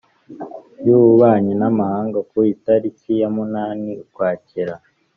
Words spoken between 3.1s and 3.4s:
ya